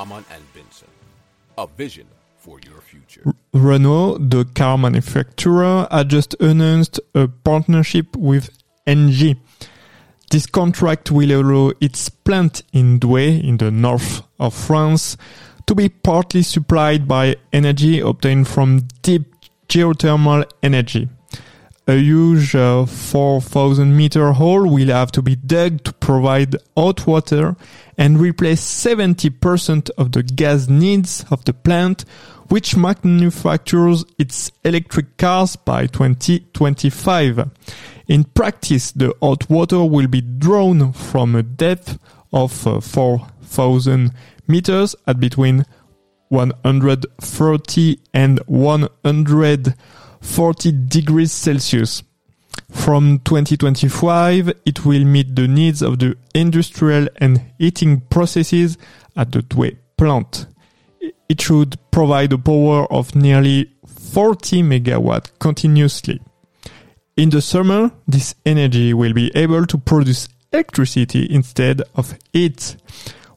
[0.00, 0.86] And Benson.
[1.58, 3.34] A vision for your future.
[3.52, 8.48] Renault, the car manufacturer, has just announced a partnership with
[8.86, 9.40] Engie.
[10.30, 15.16] This contract will allow its plant in Douai, in the north of France,
[15.66, 19.24] to be partly supplied by energy obtained from deep
[19.68, 21.08] geothermal energy.
[21.88, 27.56] A huge uh, 4,000 meter hole will have to be dug to provide hot water
[27.96, 32.04] and replace 70% of the gas needs of the plant,
[32.48, 37.48] which manufactures its electric cars by 2025.
[38.06, 41.98] In practice, the hot water will be drawn from a depth
[42.34, 44.12] of uh, 4,000
[44.46, 45.64] meters at between
[46.28, 48.40] 130 and
[50.20, 52.02] 140 degrees Celsius.
[52.70, 58.76] From 2025, it will meet the needs of the industrial and heating processes
[59.16, 60.46] at the Douai plant.
[61.28, 66.20] It should provide a power of nearly 40 megawatt continuously.
[67.16, 72.76] In the summer, this energy will be able to produce electricity instead of heat.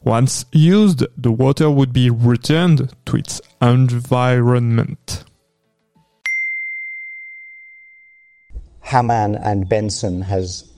[0.02, 5.24] Once used, the water would be returned to its environment.
[8.92, 10.70] Hamann and Benson has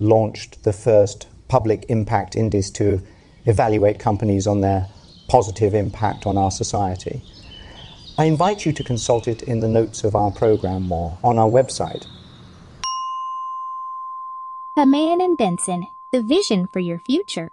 [0.00, 3.00] launched the first public impact index to
[3.46, 4.88] evaluate companies on their
[5.28, 7.22] positive impact on our society.
[8.18, 11.48] I invite you to consult it in the notes of our program or on our
[11.48, 12.06] website.
[14.74, 17.52] Hamann and Benson, the vision for your future.